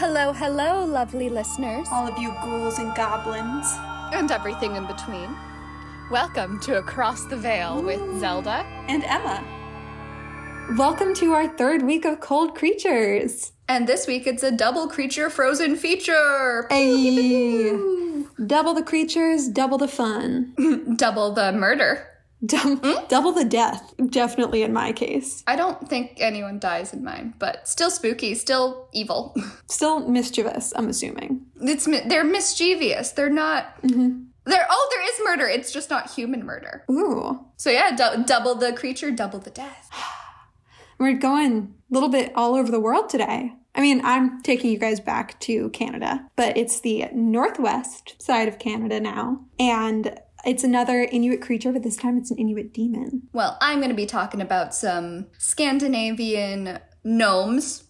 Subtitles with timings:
[0.00, 1.86] Hello, hello, lovely listeners.
[1.92, 3.66] All of you ghouls and goblins.
[4.14, 5.36] And everything in between.
[6.10, 8.64] Welcome to Across the Veil with Zelda.
[8.88, 9.44] And Emma.
[10.78, 13.52] Welcome to our third week of Cold Creatures.
[13.68, 16.66] And this week it's a double creature frozen feature.
[16.70, 17.78] Hey.
[18.46, 20.54] Double the creatures, double the fun.
[20.96, 22.09] Double the murder.
[22.44, 23.06] Dum- hmm?
[23.08, 23.92] Double the death.
[24.08, 25.44] Definitely in my case.
[25.46, 29.34] I don't think anyone dies in mine, but still spooky, still evil.
[29.68, 31.46] Still mischievous, I'm assuming.
[31.60, 33.12] It's they're mischievous.
[33.12, 33.80] They're not.
[33.82, 34.24] Mm-hmm.
[34.46, 35.48] They're oh, there is murder.
[35.48, 36.84] It's just not human murder.
[36.90, 37.46] Ooh.
[37.56, 39.90] So yeah, dou- double the creature, double the death.
[40.98, 43.52] We're going a little bit all over the world today.
[43.74, 48.58] I mean, I'm taking you guys back to Canada, but it's the northwest side of
[48.58, 49.44] Canada now.
[49.58, 53.22] And it's another Inuit creature, but this time it's an Inuit demon.
[53.32, 57.84] Well, I'm going to be talking about some Scandinavian gnomes.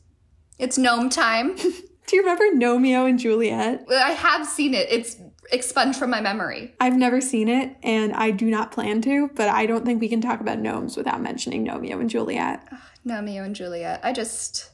[0.59, 1.57] It's gnome time.
[2.07, 3.87] Do you remember Gnomeo and Juliet?
[3.89, 4.89] I have seen it.
[4.91, 5.16] It's
[5.52, 6.74] expunged from my memory.
[6.80, 10.09] I've never seen it and I do not plan to, but I don't think we
[10.09, 12.67] can talk about gnomes without mentioning Gnomeo and Juliet.
[13.05, 14.01] Romeo and Juliet.
[14.02, 14.71] I just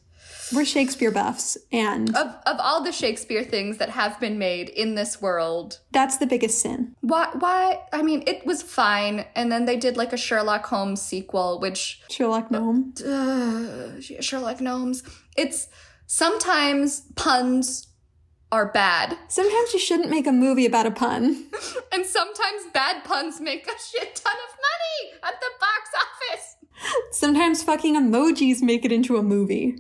[0.55, 4.95] We're Shakespeare buffs, and of of all the Shakespeare things that have been made in
[4.95, 6.95] this world, that's the biggest sin.
[7.01, 11.03] why why I mean, it was fine and then they did like a Sherlock Holmes
[11.03, 12.95] sequel which Sherlock Gnome.
[13.05, 15.03] uh, Sherlock Gnomes.
[15.37, 15.69] It's
[16.07, 17.89] sometimes puns
[18.53, 21.47] are bad Sometimes you shouldn't make a movie about a pun.
[21.93, 26.57] and sometimes bad puns make a shit ton of money at the box office.
[27.11, 29.77] Sometimes fucking emojis make it into a movie.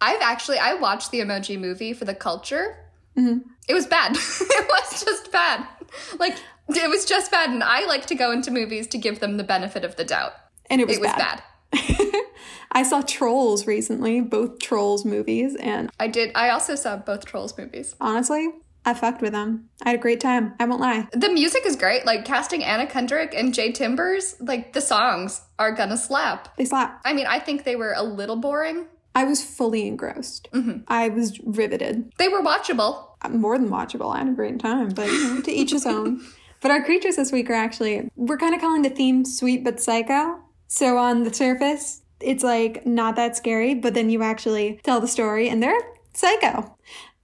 [0.00, 2.76] I've actually I watched the Emoji Movie for the culture.
[3.16, 3.48] Mm-hmm.
[3.68, 4.12] It was bad.
[4.16, 5.66] it was just bad.
[6.18, 6.36] Like
[6.68, 9.44] it was just bad, and I like to go into movies to give them the
[9.44, 10.32] benefit of the doubt.
[10.68, 11.42] And it was, It was bad.
[11.72, 12.12] bad.
[12.72, 16.32] I saw Trolls recently, both Trolls movies, and I did.
[16.34, 17.94] I also saw both Trolls movies.
[18.00, 18.48] honestly,
[18.84, 19.68] I fucked with them.
[19.82, 20.54] I had a great time.
[20.60, 21.08] I won't lie.
[21.12, 22.04] The music is great.
[22.04, 24.36] Like casting Anna Kendrick and Jay Timbers.
[24.40, 26.56] Like the songs are gonna slap.
[26.56, 27.00] They slap.
[27.04, 28.86] I mean, I think they were a little boring.
[29.16, 30.50] I was fully engrossed.
[30.52, 30.80] Mm-hmm.
[30.88, 32.12] I was riveted.
[32.18, 33.08] They were watchable.
[33.22, 34.14] Uh, more than watchable.
[34.14, 36.20] I had a great time, but you know, to each his own.
[36.60, 39.80] But our creatures this week are actually, we're kind of calling the theme sweet but
[39.80, 40.38] psycho.
[40.68, 45.08] So on the surface, it's like not that scary, but then you actually tell the
[45.08, 45.80] story and they're
[46.12, 46.76] psycho.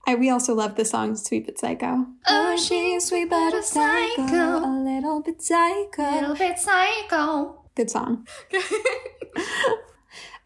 [0.07, 2.07] I, we also love the song Sweet But Psycho.
[2.27, 4.65] Oh, she's sweet but a psycho.
[4.65, 6.11] A little bit psycho.
[6.11, 7.63] Little bit psycho.
[7.75, 8.27] Good song.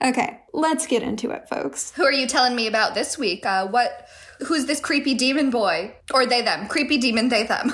[0.03, 1.91] Okay, let's get into it, folks.
[1.91, 3.45] Who are you telling me about this week?
[3.45, 4.07] Uh, what?
[4.45, 6.67] Who's this creepy demon boy or they them?
[6.67, 7.73] Creepy demon they them.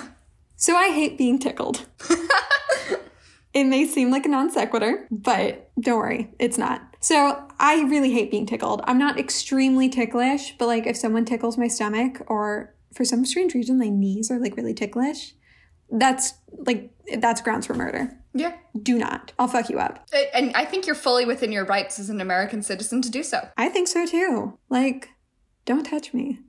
[0.56, 1.85] So I hate being tickled.
[3.53, 6.81] it may seem like a non sequitur, but don't worry, it's not.
[7.01, 8.81] So I really hate being tickled.
[8.85, 13.53] I'm not extremely ticklish, but like if someone tickles my stomach or for some strange
[13.53, 15.33] reason my knees are like really ticklish,
[15.93, 18.11] that's like that's grounds for murder.
[18.35, 19.31] Yeah, Do not.
[19.37, 20.07] I'll fuck you up.
[20.33, 23.47] and I think you're fully within your rights as an American citizen to do so.
[23.57, 24.57] I think so too.
[24.69, 25.09] Like,
[25.65, 26.39] don't touch me.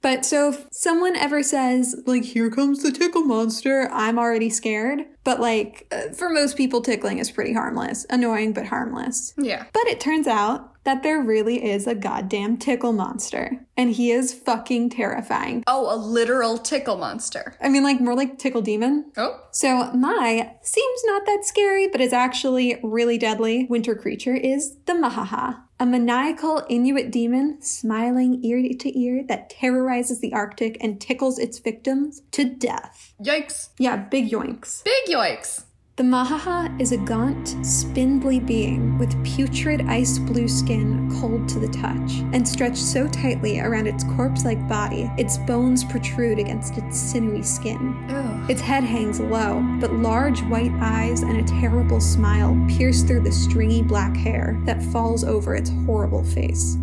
[0.00, 5.00] But so if someone ever says, like, here comes the tickle monster, I'm already scared.
[5.22, 8.04] But like, uh, for most people, tickling is pretty harmless.
[8.10, 9.34] Annoying, but harmless.
[9.38, 9.64] Yeah.
[9.72, 13.66] But it turns out that there really is a goddamn tickle monster.
[13.76, 15.64] And he is fucking terrifying.
[15.66, 17.56] Oh, a literal tickle monster.
[17.60, 19.10] I mean, like, more like tickle demon.
[19.16, 24.76] Oh, So, my seems not that scary, but is actually really deadly winter creature is
[24.86, 31.00] the Mahaha, a maniacal Inuit demon smiling ear to ear that terrorizes the Arctic and
[31.00, 33.14] tickles its victims to death.
[33.22, 33.70] yikes!
[33.78, 34.84] Yeah, big yoinks.
[34.84, 35.64] Big yoinks!
[35.96, 41.68] The Mahaha is a gaunt, spindly being with putrid ice blue skin cold to the
[41.68, 46.98] touch, and stretched so tightly around its corpse like body, its bones protrude against its
[46.98, 47.94] sinewy skin.
[48.10, 53.20] Oh, Its head hangs low, but large white eyes and a terrible smile pierce through
[53.20, 56.76] the stringy black hair that falls over its horrible face.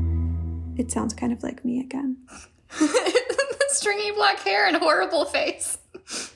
[0.77, 2.15] It sounds kind of like me again.
[2.79, 5.77] The stringy black hair and horrible face.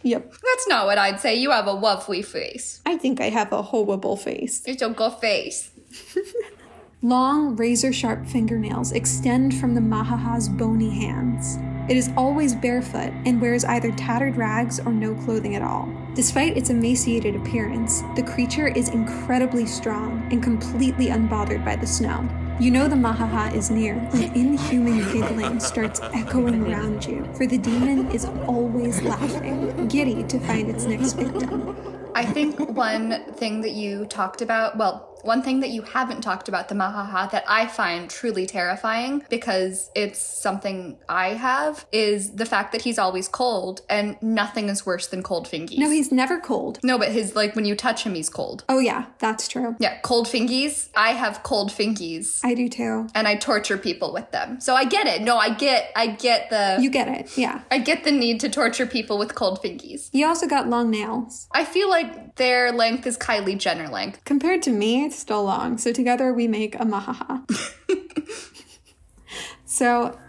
[0.03, 0.31] Yep.
[0.31, 1.35] That's not what I'd say.
[1.35, 2.81] You have a lovely face.
[2.85, 4.61] I think I have a horrible face.
[4.65, 5.71] It's a good face.
[7.01, 11.57] Long, razor sharp fingernails extend from the Mahaha's bony hands.
[11.87, 15.87] It is always barefoot and wears either tattered rags or no clothing at all.
[16.15, 22.27] Despite its emaciated appearance, the creature is incredibly strong and completely unbothered by the snow.
[22.57, 27.57] You know the Mahaha is near when inhuman giggling starts echoing around you, for the
[27.57, 31.75] demon is always laughing, giddy to find its next victim.
[32.15, 36.47] I think one thing that you talked about, well, one thing that you haven't talked
[36.47, 42.45] about the Mahaha that I find truly terrifying because it's something I have is the
[42.45, 45.77] fact that he's always cold and nothing is worse than cold fingies.
[45.77, 46.79] No, he's never cold.
[46.83, 48.63] No, but his like when you touch him, he's cold.
[48.69, 49.75] Oh, yeah, that's true.
[49.79, 50.89] Yeah, cold fingies.
[50.95, 52.41] I have cold fingies.
[52.43, 53.07] I do too.
[53.15, 54.61] and I torture people with them.
[54.61, 55.21] So I get it.
[55.21, 57.37] No, I get I get the You get it.
[57.37, 57.61] Yeah.
[57.71, 60.09] I get the need to torture people with cold fingies.
[60.11, 61.47] He also got long nails.
[61.51, 64.23] I feel like their length is Kylie Jenner length.
[64.25, 65.77] Compared to me, it's still long.
[65.77, 67.43] So together we make a mahaha.
[69.65, 70.19] so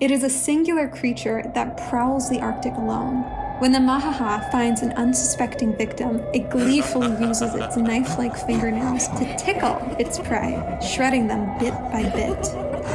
[0.00, 3.22] it is a singular creature that prowls the Arctic alone.
[3.60, 9.36] When the mahaha finds an unsuspecting victim, it gleefully uses its knife like fingernails to
[9.36, 12.42] tickle its prey, shredding them bit by bit.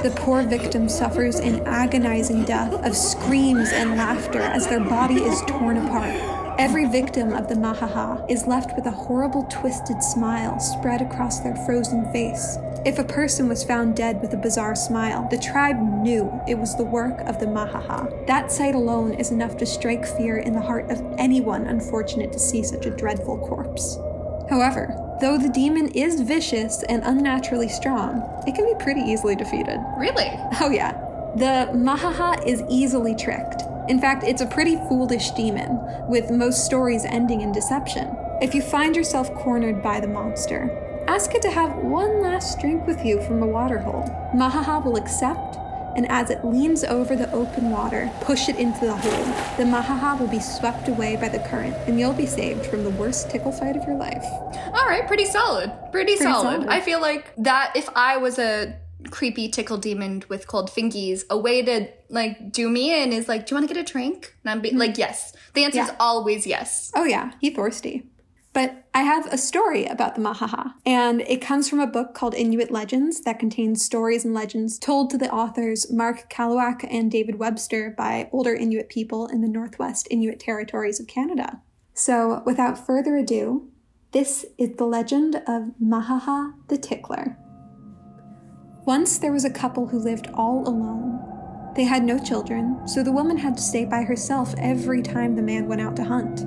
[0.04, 5.42] The poor victim suffers an agonizing death of screams and laughter as their body is
[5.48, 6.37] torn apart.
[6.60, 11.56] Every victim of the Mahaha is left with a horrible twisted smile spread across their
[11.56, 12.58] frozen face.
[12.84, 16.76] If a person was found dead with a bizarre smile, the tribe knew it was
[16.76, 18.26] the work of the Mahaha.
[18.26, 22.40] That sight alone is enough to strike fear in the heart of anyone unfortunate to
[22.40, 24.00] see such a dreadful corpse.
[24.50, 29.80] However, though the demon is vicious and unnaturally strong, it can be pretty easily defeated.
[29.96, 30.32] Really?
[30.60, 30.94] Oh, yeah.
[31.36, 33.62] The Mahaha is easily tricked.
[33.88, 38.16] In fact, it's a pretty foolish demon, with most stories ending in deception.
[38.42, 40.70] If you find yourself cornered by the monster,
[41.08, 44.04] ask it to have one last drink with you from a waterhole.
[44.36, 45.58] Mahaha will accept,
[45.96, 49.26] and as it leans over the open water, push it into the hole.
[49.58, 52.92] The Mahaha will be swept away by the current, and you'll be saved from the
[52.92, 54.24] worst tickle fight of your life.
[54.24, 55.72] All right, pretty solid.
[55.92, 56.62] Pretty, solid.
[56.62, 56.68] solid.
[56.68, 58.76] I feel like that if I was a
[59.12, 63.46] creepy tickle demon with cold fingies, a way to like do me in is like,
[63.46, 64.36] do you want to get a drink?
[64.44, 64.80] And I'm be- mm-hmm.
[64.80, 65.34] like, yes.
[65.54, 65.96] The answer is Yeah.
[66.00, 66.92] always yes.
[66.96, 68.10] Oh, yeah, he thirsty.
[68.54, 72.34] But I have a story about the Mahaha, and it comes from a book called
[72.34, 77.38] Inuit Legends that contains stories and legends told to the authors Mark Kalluak and David
[77.38, 81.62] Webster by older Inuit people in the Northwest Inuit territories of Canada.
[81.94, 83.70] So, without further ado,
[84.12, 87.38] this is the legend of Mahaha the Tickler.
[88.88, 91.20] Once there was a couple who lived all alone.
[91.76, 95.42] They had no children, so the woman had to stay by herself every time the
[95.42, 96.46] man went out to hunt.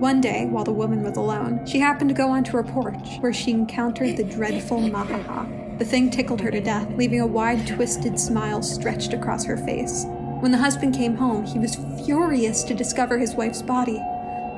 [0.00, 3.34] One day, while the woman was alone, she happened to go onto her porch, where
[3.34, 5.78] she encountered the dreadful Mahaha.
[5.78, 10.06] The thing tickled her to death, leaving a wide, twisted smile stretched across her face.
[10.40, 11.76] When the husband came home, he was
[12.06, 14.00] furious to discover his wife's body.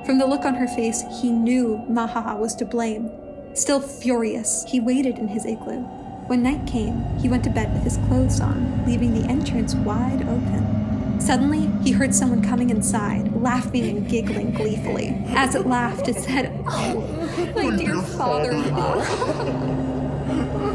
[0.05, 3.11] From the look on her face, he knew Mahaha was to blame.
[3.55, 5.84] Still furious, he waited in his igloo.
[6.26, 10.23] When night came, he went to bed with his clothes on, leaving the entrance wide
[10.23, 11.20] open.
[11.20, 15.23] Suddenly, he heard someone coming inside, laughing and giggling gleefully.
[15.28, 19.00] As it laughed, it said, Oh, my dear father in law.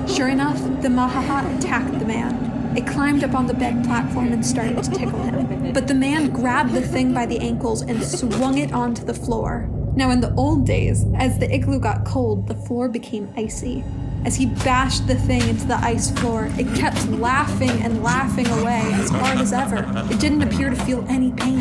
[0.08, 2.78] Sure enough, the Mahaha attacked the man.
[2.78, 5.74] It climbed up on the bed platform and started to tickle him.
[5.74, 9.70] But the man grabbed the thing by the ankles and swung it onto the floor.
[9.98, 13.84] Now, in the old days, as the igloo got cold, the floor became icy.
[14.24, 18.82] As he bashed the thing into the ice floor, it kept laughing and laughing away
[18.94, 19.84] as hard as ever.
[20.12, 21.60] It didn't appear to feel any pain.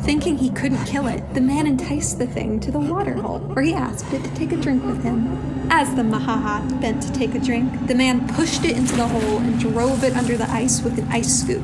[0.00, 3.64] Thinking he couldn't kill it, the man enticed the thing to the water hole, where
[3.64, 5.68] he asked it to take a drink with him.
[5.70, 9.38] As the Mahaha bent to take a drink, the man pushed it into the hole
[9.38, 11.62] and drove it under the ice with an ice scoop.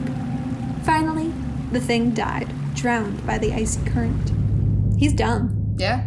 [0.85, 1.33] Finally,
[1.73, 4.31] the thing died, drowned by the icy current.
[4.97, 5.75] He's done.
[5.77, 6.07] Yeah.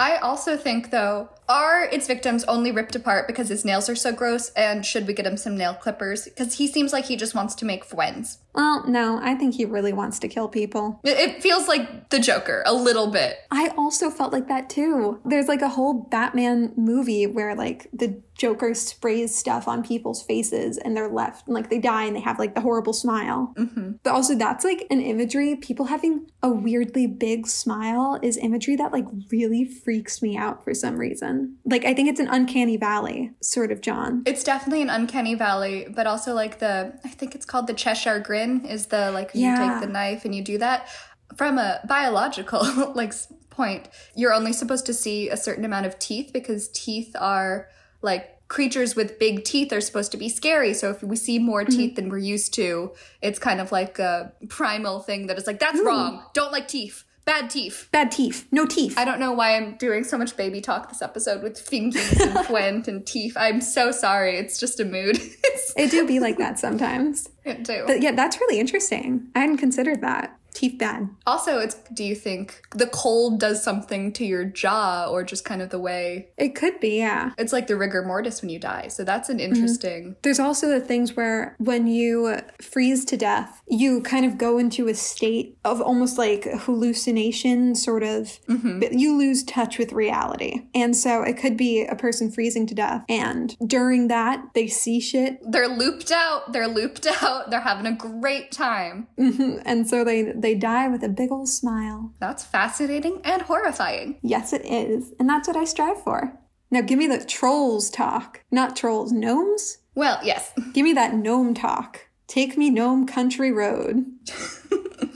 [0.00, 4.12] I also think though, are its victims only ripped apart because his nails are so
[4.12, 6.24] gross and should we get him some nail clippers?
[6.24, 8.38] Because he seems like he just wants to make friends.
[8.54, 11.00] Well, no, I think he really wants to kill people.
[11.04, 13.36] It- It feels like the Joker a little bit.
[13.50, 15.20] I also felt like that too.
[15.24, 20.78] There's like a whole Batman movie where like the Joker sprays stuff on people's faces
[20.78, 23.52] and they're left and like they die and they have like the horrible smile.
[23.58, 23.92] Mm-hmm.
[24.02, 25.56] But also, that's like an imagery.
[25.56, 30.72] People having a weirdly big smile is imagery that like really freaks me out for
[30.72, 31.58] some reason.
[31.66, 34.22] Like, I think it's an uncanny valley, sort of, John.
[34.24, 38.20] It's definitely an uncanny valley, but also like the I think it's called the Cheshire
[38.20, 40.88] grin is the like you take the knife and you do that
[41.36, 43.12] from a biological like
[43.50, 43.90] point.
[44.14, 47.68] You're only supposed to see a certain amount of teeth because teeth are
[48.02, 50.74] like creatures with big teeth are supposed to be scary.
[50.74, 51.76] So if we see more mm-hmm.
[51.76, 52.92] teeth than we're used to,
[53.22, 56.24] it's kind of like a primal thing that is like that's wrong.
[56.34, 57.04] Don't like teeth.
[57.24, 57.88] Bad teeth.
[57.92, 58.48] Bad teeth.
[58.50, 58.98] No teeth.
[58.98, 62.46] I don't know why I'm doing so much baby talk this episode with fingies and
[62.48, 63.36] Gwent and teeth.
[63.36, 64.36] I'm so sorry.
[64.36, 65.16] It's just a mood.
[65.76, 67.28] it do be like that sometimes.
[67.44, 67.84] it too.
[67.86, 69.28] But yeah, that's really interesting.
[69.36, 70.39] I hadn't considered that.
[70.52, 71.08] Teeth bad.
[71.26, 75.62] Also, it's do you think the cold does something to your jaw or just kind
[75.62, 77.32] of the way It could be, yeah.
[77.38, 78.88] it's like the rigor mortis when you die.
[78.88, 79.52] So that's an mm-hmm.
[79.52, 84.58] interesting There's also the things where when you freeze to death, you kind of go
[84.58, 88.38] into a state of almost like hallucination, sort of.
[88.46, 88.80] Mm-hmm.
[88.80, 90.66] but You lose touch with reality.
[90.74, 93.04] And so it could be a person freezing to death.
[93.08, 95.38] And during that, they see shit.
[95.42, 99.08] they're looped out, they're looped out, they're having a great time.
[99.18, 99.58] Mm-hmm.
[99.64, 102.12] And so they, they die with a big old smile.
[102.20, 104.18] That's fascinating and horrifying.
[104.22, 105.12] Yes, it is.
[105.18, 106.38] And that's what I strive for.
[106.70, 108.44] Now give me the trolls talk.
[108.50, 109.78] Not trolls, gnomes?
[109.94, 110.52] Well, yes.
[110.72, 112.06] Give me that gnome talk.
[112.26, 114.06] Take me gnome country road.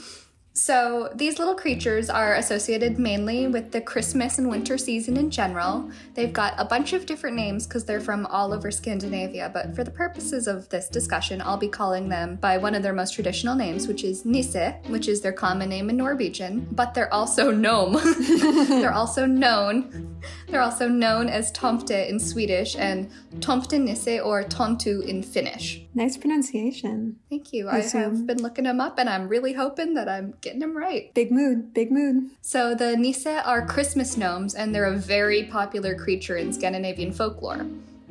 [0.56, 5.90] So, these little creatures are associated mainly with the Christmas and winter season in general.
[6.14, 9.82] They've got a bunch of different names because they're from all over Scandinavia, but for
[9.82, 13.56] the purposes of this discussion, I'll be calling them by one of their most traditional
[13.56, 17.94] names, which is Nisse, which is their common name in Norwegian, but they're also gnome.
[18.68, 20.22] they're also known.
[20.48, 25.82] They're also known as Tomte in Swedish and tomte nisse or Tonttu in Finnish.
[25.94, 27.16] Nice pronunciation.
[27.28, 27.68] Thank you.
[27.68, 28.00] I Awesome.
[28.00, 31.12] have um, been looking them up and I'm really hoping that I'm getting them right.
[31.14, 32.30] Big mood, big mood.
[32.40, 37.66] So, the Nisse are Christmas gnomes, and they're a very popular creature in Scandinavian folklore.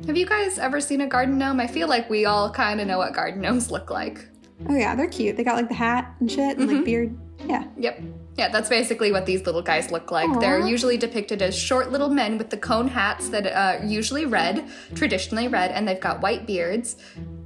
[0.06, 1.60] Have you guys ever seen a garden gnome?
[1.60, 4.26] I feel like we all kind of know what garden gnomes look like.
[4.68, 5.36] Oh yeah, they're cute.
[5.36, 6.84] They got like the hat and shit and like mm-hmm.
[6.84, 7.18] beard.
[7.46, 7.64] Yeah.
[7.78, 8.02] Yep.
[8.36, 10.28] Yeah, that's basically what these little guys look like.
[10.28, 10.38] Aw.
[10.40, 14.64] They're usually depicted as short little men with the cone hats that are usually red,
[14.94, 16.96] traditionally red, and they've got white beards.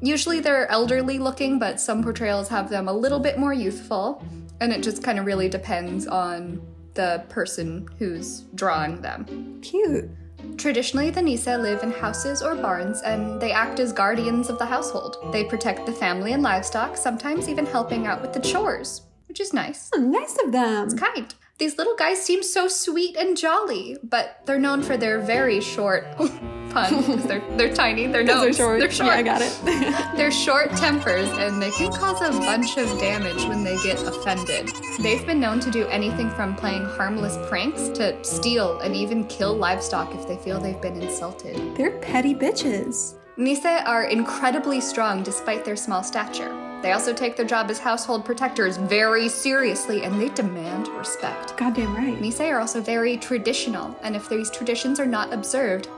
[0.00, 4.24] Usually they're elderly looking, but some portrayals have them a little bit more youthful,
[4.60, 6.60] and it just kind of really depends on
[6.94, 9.60] the person who's drawing them.
[9.62, 10.10] Cute.
[10.56, 14.66] Traditionally, the Nisse live in houses or barns, and they act as guardians of the
[14.66, 15.16] household.
[15.32, 19.52] They protect the family and livestock, sometimes even helping out with the chores, which is
[19.52, 19.90] nice.
[19.94, 20.84] Oh, nice of them.
[20.84, 21.32] It's kind.
[21.58, 26.06] These little guys seem so sweet and jolly, but they're known for their very short
[26.18, 26.28] oh,
[26.70, 28.06] pun because they're they're tiny.
[28.06, 28.50] They're gnomes.
[28.50, 28.78] are short.
[28.78, 29.08] They're short.
[29.08, 30.16] Yeah, I got it.
[30.16, 34.70] They're short tempers and they can cause a bunch of damage when they get offended.
[35.00, 39.56] They've been known to do anything from playing harmless pranks to steal and even kill
[39.56, 41.76] livestock if they feel they've been insulted.
[41.76, 43.14] they're petty bitches.
[43.36, 46.52] Nisse are incredibly strong despite their small stature.
[46.82, 51.56] They also take their job as household protectors very seriously and they demand respect.
[51.56, 52.20] Goddamn right.
[52.20, 55.88] Nisse are also very traditional, and if these traditions are not observed,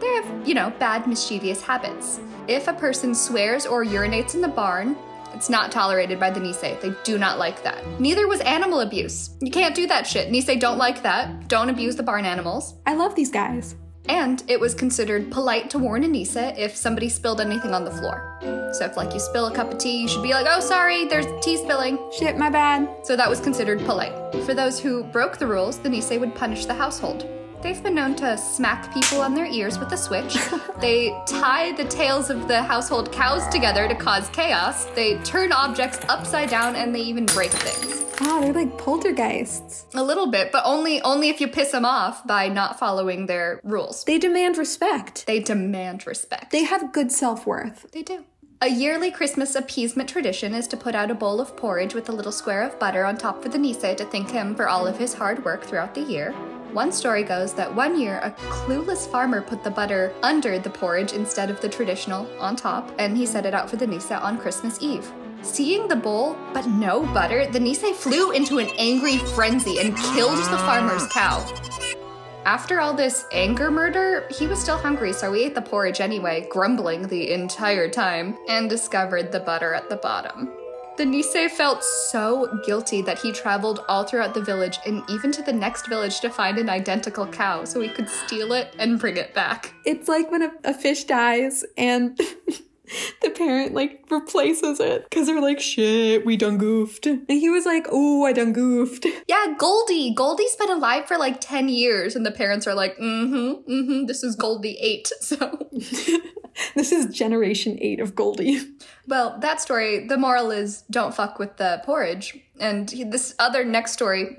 [0.00, 2.20] they have, you know, bad mischievous habits.
[2.46, 4.96] If a person swears or urinates in the barn,
[5.34, 6.80] it's not tolerated by the Nisse.
[6.80, 7.84] They do not like that.
[8.00, 9.36] Neither was animal abuse.
[9.40, 10.30] You can't do that shit.
[10.30, 11.48] Nisse don't like that.
[11.48, 12.74] Don't abuse the barn animals.
[12.86, 13.74] I love these guys.
[14.08, 17.90] And it was considered polite to warn a Nisse if somebody spilled anything on the
[17.90, 18.38] floor.
[18.72, 21.06] So if like you spill a cup of tea, you should be like, "Oh, sorry,
[21.06, 22.88] there's tea spilling." Shit, my bad.
[23.02, 24.12] So that was considered polite.
[24.44, 27.26] For those who broke the rules, the Nisse would punish the household.
[27.60, 30.36] They've been known to smack people on their ears with a switch.
[30.80, 34.84] they tie the tails of the household cows together to cause chaos.
[34.94, 38.07] They turn objects upside down and they even break things.
[38.20, 39.86] Oh, they're like poltergeists.
[39.94, 43.60] A little bit, but only only if you piss them off by not following their
[43.62, 44.04] rules.
[44.04, 45.26] They demand respect.
[45.26, 46.50] They demand respect.
[46.50, 47.90] They have good self worth.
[47.92, 48.24] They do.
[48.60, 52.12] A yearly Christmas appeasement tradition is to put out a bowl of porridge with a
[52.12, 54.98] little square of butter on top for the Nisse to thank him for all of
[54.98, 56.32] his hard work throughout the year.
[56.72, 61.12] One story goes that one year a clueless farmer put the butter under the porridge
[61.12, 64.38] instead of the traditional on top, and he set it out for the Nisse on
[64.38, 65.08] Christmas Eve.
[65.42, 70.38] Seeing the bowl, but no butter, the Nisse flew into an angry frenzy and killed
[70.38, 71.44] the farmer's cow.
[72.44, 76.46] After all this anger murder, he was still hungry, so he ate the porridge anyway,
[76.50, 80.50] grumbling the entire time, and discovered the butter at the bottom.
[80.96, 85.42] The Nisse felt so guilty that he traveled all throughout the village and even to
[85.42, 89.16] the next village to find an identical cow so he could steal it and bring
[89.16, 89.72] it back.
[89.84, 92.18] It's like when a, a fish dies and
[93.22, 97.06] the parent like replaces it because they're like, shit, we done goofed.
[97.06, 99.06] And he was like, oh, I done goofed.
[99.28, 100.14] Yeah, Goldie.
[100.14, 103.86] Goldie's been alive for like 10 years, and the parents are like, mm hmm, mm
[103.86, 105.12] hmm, this is Goldie 8.
[105.20, 105.68] So.
[106.74, 108.60] this is generation eight of Goldie.
[109.06, 112.38] Well, that story, the moral is don't fuck with the porridge.
[112.58, 114.34] And this other next story,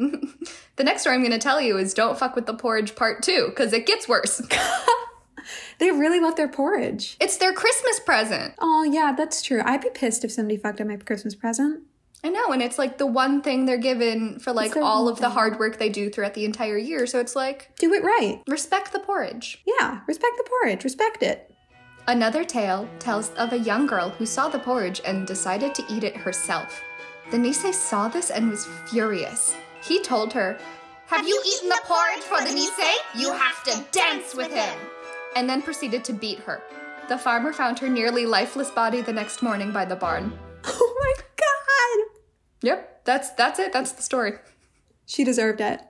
[0.75, 3.21] the next story I'm going to tell you is don't fuck with the porridge part
[3.23, 4.41] two, because it gets worse.
[5.79, 7.17] They really love their porridge.
[7.19, 8.53] it's their Christmas present.
[8.59, 9.61] Oh, yeah, that's true.
[9.63, 11.83] I'd be pissed if somebody fucked up my Christmas present.
[12.23, 15.29] I know, and it's like the one thing they're given for like all of the
[15.29, 17.07] hard work they do throughout the entire year.
[17.07, 18.41] So it's like, Do it right.
[18.45, 19.61] respect the porridge.
[19.65, 20.83] Yeah, respect the porridge.
[20.83, 21.49] Respect it.
[22.07, 26.03] Another tale tells of a young girl who saw the porridge and decided to eat
[26.03, 26.81] it herself.
[27.31, 29.55] The Nisse saw this and was furious.
[29.81, 30.57] He told her,
[31.05, 32.97] Have you eaten the porridge for the Nisse?
[33.15, 34.77] You have to dance with him!
[35.35, 36.61] And then proceeded to beat her.
[37.07, 40.37] The farmer found her nearly lifeless body the next morning by the barn.
[40.65, 42.21] Oh my god!
[42.61, 43.71] Yep, that's that's it.
[43.73, 44.33] That's the story.
[45.05, 45.81] She deserved it.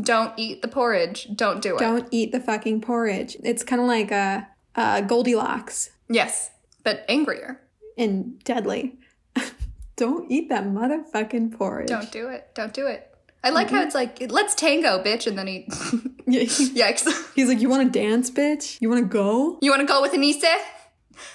[0.00, 1.28] Don't eat the porridge.
[1.34, 1.78] Don't do it.
[1.78, 3.36] Don't eat the fucking porridge.
[3.44, 6.50] It's kind of like a, a Goldilocks Yes,
[6.82, 7.60] but angrier.
[7.96, 8.98] and deadly.
[9.96, 11.86] Don't eat that motherfucking porridge.
[11.88, 12.48] Don't do it.
[12.54, 13.13] Don't do it.
[13.44, 13.86] I like how mm-hmm.
[13.86, 15.64] it's like, let's tango, bitch, and then he,
[16.26, 17.06] yikes.
[17.34, 18.78] He's like, you want to dance, bitch?
[18.80, 19.58] You want to go?
[19.60, 20.44] You want to go with the Nisse?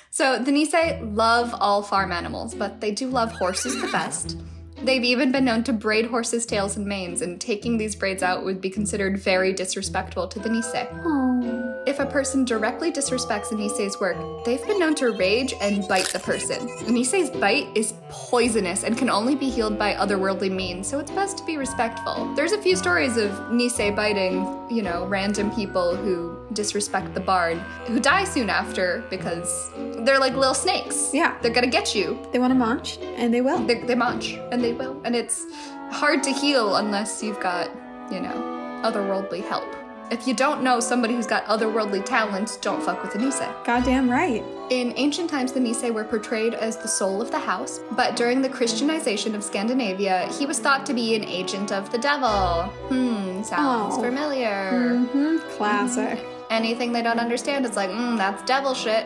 [0.10, 4.38] So the Nisse love all farm animals, but they do love horses the best.
[4.84, 8.44] They've even been known to braid horses' tails and manes, and taking these braids out
[8.44, 10.88] would be considered very disrespectful to the Nisse.
[11.06, 11.84] Oh.
[11.86, 16.06] If a person directly disrespects a Nisse's work, they've been known to rage and bite
[16.08, 16.70] the person.
[16.88, 21.12] A Nisse's bite is poisonous and can only be healed by otherworldly means, so it's
[21.12, 22.34] best to be respectful.
[22.36, 27.58] There's a few stories of Nisse biting, you know, random people who disrespect the bard,
[27.88, 29.72] who die soon after because
[30.06, 31.12] they're like little snakes.
[31.14, 31.38] Yeah.
[31.42, 32.20] They're gonna get you.
[32.32, 33.60] They want to munch, and they will.
[33.66, 35.00] They, they munch, and they will.
[35.06, 35.46] And it's
[35.92, 37.70] hard to heal unless you've got,
[38.12, 39.76] you know, otherworldly help.
[40.12, 43.44] If you don't know somebody who's got otherworldly talents, don't fuck with a Nisse.
[43.64, 44.44] Goddamn right.
[44.72, 48.42] In ancient times, the Nisse were portrayed as the soul of the house, but during
[48.42, 52.64] the Christianization of Scandinavia, he was thought to be an agent of the devil.
[52.90, 54.02] Hmm, sounds Oh.
[54.02, 54.72] familiar.
[54.74, 55.48] Mm-hmm.
[55.58, 56.20] Classic.
[56.50, 59.06] Anything they don't understand it's like, mm, that's devil shit.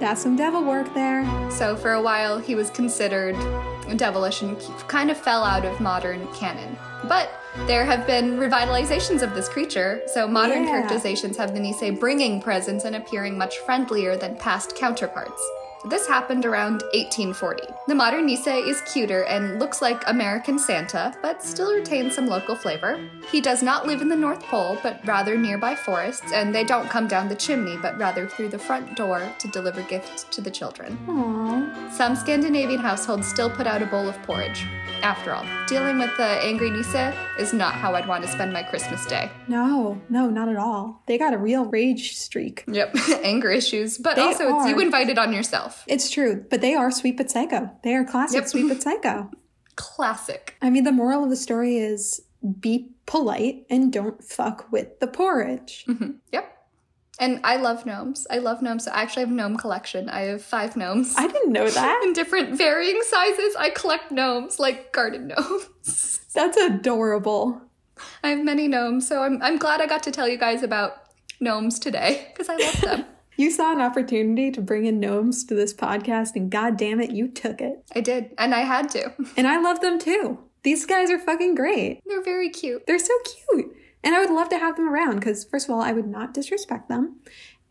[0.00, 1.24] That's some devil work there.
[1.50, 3.36] So for a while, he was considered
[3.96, 4.56] devilish and
[4.88, 6.76] kind of fell out of modern canon.
[7.04, 7.30] But
[7.66, 10.70] there have been revitalizations of this creature, so modern Yeah.
[10.70, 15.42] characterizations have the Nisse bringing presence and appearing much friendlier than past counterparts.
[15.84, 17.64] This happened around 1840.
[17.88, 22.54] The modern Nisse is cuter and looks like American Santa, but still retains some local
[22.54, 23.00] flavor.
[23.32, 26.88] He does not live in the North Pole, but rather nearby forests, and they don't
[26.88, 30.50] come down the chimney, but rather through the front door to deliver gifts to the
[30.50, 30.96] children.
[31.08, 31.90] Aww.
[31.92, 34.64] Some Scandinavian households still put out a bowl of porridge.
[35.02, 38.62] After all, dealing with the angry Nisse is not how I'd want to spend my
[38.62, 39.32] Christmas day.
[39.48, 41.02] No, no, not at all.
[41.08, 42.62] They got a real rage streak.
[42.68, 45.71] Yep, anger issues, but They also it's you invited on yourself.
[45.86, 47.70] It's true, but they are sweet but psycho.
[47.84, 48.48] They are classic Yep.
[48.48, 49.30] sweet but psycho.
[49.76, 50.54] Classic.
[50.60, 52.20] I mean, the moral of the story is
[52.60, 55.84] be polite and don't fuck with the porridge.
[55.88, 56.10] Mm-hmm.
[56.32, 56.48] Yep.
[57.18, 58.26] And I love gnomes.
[58.30, 58.86] I love gnomes.
[58.88, 60.08] I actually have a gnome collection.
[60.08, 61.14] I have five gnomes.
[61.16, 62.02] I didn't know that.
[62.04, 63.54] in different varying sizes.
[63.56, 66.20] I collect gnomes, like garden gnomes.
[66.34, 67.62] That's adorable.
[68.24, 70.94] I have many gnomes, so I'm, I'm glad I got to tell you guys about
[71.40, 73.04] gnomes today because I love them.
[73.36, 77.10] You saw an opportunity to bring in gnomes to this podcast, and god damn it,
[77.10, 77.84] you took it.
[77.94, 79.12] I did, and I had to.
[79.36, 80.38] And I love them too.
[80.62, 82.00] These guys are fucking great.
[82.06, 82.86] They're very cute.
[82.86, 83.14] They're so
[83.50, 83.74] cute.
[84.04, 86.34] And I would love to have them around because, first of all, I would not
[86.34, 87.20] disrespect them.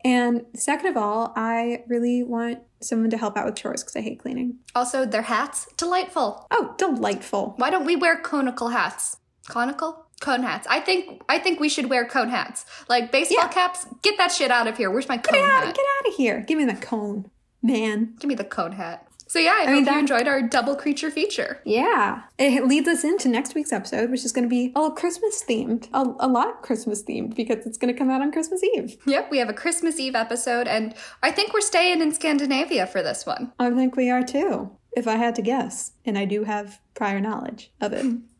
[0.04, 4.00] And second of all, I really want someone to help out with chores because I
[4.00, 4.56] hate cleaning.
[4.74, 6.46] Also, their hats, delightful.
[6.50, 7.54] Oh, delightful.
[7.56, 9.18] Why don't we wear conical hats?
[9.48, 10.01] Conical?
[10.22, 10.66] Cone hats.
[10.70, 12.64] I think I think we should wear cone hats.
[12.88, 13.48] Like baseball Yeah.
[13.48, 13.86] caps.
[14.02, 14.90] Get that shit out of here.
[14.90, 15.74] Where's my cone Get out, hat?
[15.74, 16.40] get out of here.
[16.48, 17.30] Give me the cone,
[17.62, 18.14] man.
[18.20, 19.06] Give me the cone hat.
[19.26, 21.60] So yeah, I, mean, hope that- you enjoyed our double creature feature.
[21.64, 22.22] Yeah.
[22.38, 25.88] It leads us into next week's episode, which is going to be all Christmas themed.
[25.94, 28.98] A, a lot Christmas themed because it's going to come out on Christmas Eve.
[29.06, 33.02] Yep, we have a Christmas Eve episode, and I think we're staying in Scandinavia for
[33.02, 33.52] this one.
[33.58, 35.92] I think we are too, if I had to guess.
[36.04, 38.04] And I do have prior knowledge of it.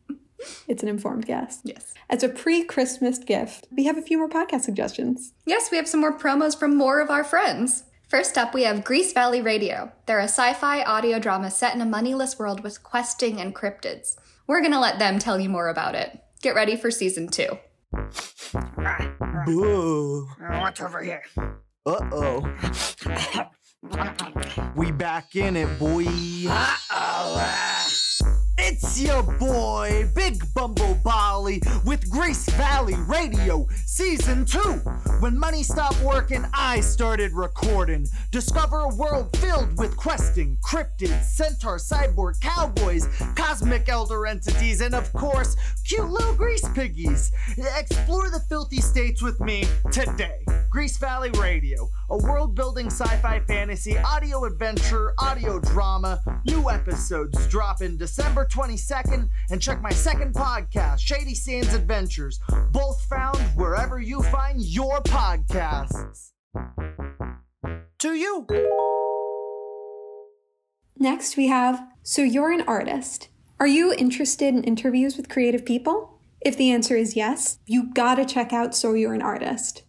[0.68, 1.60] it's an informed guess.
[1.64, 1.94] Yes.
[2.10, 5.32] As a pre Christmas gift, we have a few more podcast suggestions.
[5.46, 7.84] Yes, we have some more promos from more of our friends.
[8.08, 9.92] First up, we have Grease Valley Radio.
[10.06, 14.16] They're a sci fi audio drama set in a moneyless world with questing and cryptids.
[14.46, 16.20] We're gonna let them tell you more about it.
[16.42, 17.58] Get ready for season two.
[19.46, 20.28] Boo.
[20.38, 21.22] What's over here?
[21.86, 23.46] Uh oh.
[24.76, 26.06] We back in it, boy.
[26.48, 27.81] Uh-oh.
[28.64, 34.60] It's your boy, Big Bumble Bolly, with Grease Valley Radio, Season 2.
[35.18, 38.06] When money stopped working, I started recording.
[38.30, 45.12] Discover a world filled with questing, cryptids, centaur, cyborg, cowboys, cosmic elder entities, and of
[45.12, 47.32] course, cute little grease piggies.
[47.76, 50.44] Explore the filthy states with me today.
[50.70, 56.22] Grease Valley Radio, a world building sci fi fantasy audio adventure, audio drama.
[56.46, 62.38] New episodes drop in December 22nd, and check my second podcast, Shady Sands Adventures,
[62.70, 66.32] both found wherever you find your podcasts.
[67.98, 68.46] To you.
[70.98, 73.28] Next, we have So You're an Artist.
[73.58, 76.18] Are you interested in interviews with creative people?
[76.40, 79.84] If the answer is yes, you gotta check out So You're an Artist.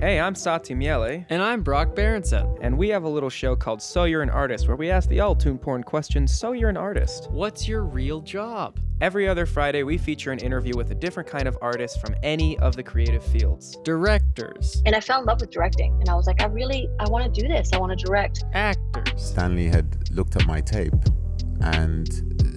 [0.00, 2.56] Hey, I'm Sati Miele, And I'm Brock Berenson.
[2.60, 5.18] and we have a little show called So You're an Artist where we ask the
[5.18, 7.28] all tune porn question, So You're an Artist.
[7.32, 8.78] What's your real job?
[9.00, 12.56] Every other Friday, we feature an interview with a different kind of artist from any
[12.60, 13.76] of the creative fields.
[13.82, 15.92] Directors, and I fell in love with directing.
[16.00, 17.72] And I was like, I really, I want to do this.
[17.72, 18.44] I want to direct.
[18.52, 20.94] actors, Stanley had looked at my tape
[21.60, 22.08] and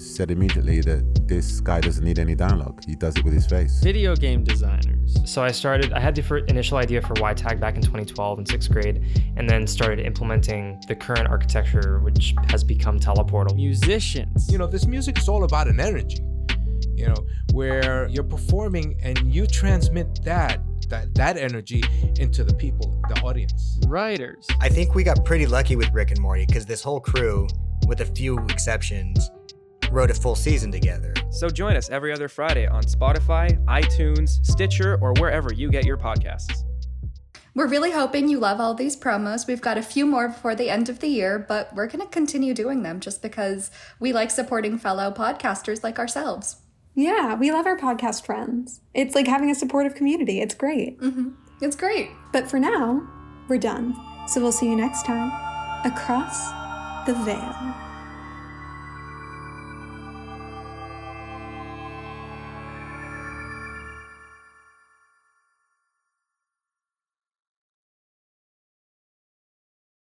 [0.02, 2.82] said immediately that this guy doesn't need any dialogue.
[2.86, 3.80] He does it with his face.
[3.84, 7.76] video game designers, So I started, I had the fir- initial idea for YTAG back
[7.76, 9.04] in 2012 in sixth grade,
[9.38, 13.56] and then started implementing the current architecture, which has become Teleportal.
[13.56, 16.20] musicians, You know, this music is all about an energy,
[16.96, 17.16] you know,
[17.54, 20.60] where you're performing and you transmit that
[20.90, 21.82] that that energy
[22.20, 23.80] into the people, the audience.
[23.88, 27.48] writers, I think we got pretty lucky with Rick and Morty because this whole crew,
[27.88, 29.30] with a few exceptions,
[29.92, 31.14] wrote a full season together.
[31.30, 35.98] So join us every other Friday on Spotify, iTunes, Stitcher, or wherever you get your
[35.98, 36.64] podcasts.
[37.54, 39.46] We're really hoping you love all these promos.
[39.46, 42.08] We've got a few more before the end of the year, but we're going to
[42.08, 46.58] continue doing them just because we like supporting fellow podcasters like ourselves.
[46.96, 48.80] Yeah, we love our podcast friends.
[48.94, 50.40] It's like having a supportive community.
[50.40, 51.00] It's great.
[51.02, 51.30] Mm-hmm.
[51.62, 52.10] It's great.
[52.32, 53.06] But for now,
[53.50, 53.96] we're done.
[54.28, 55.32] So we'll see you next time
[55.86, 56.61] across
[57.06, 57.91] the veil.